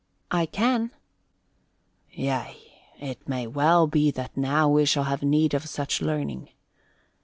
[0.31, 0.89] "I can."
[2.11, 2.57] "Yea,
[2.99, 6.49] it may well be that now we shall have need of such learning.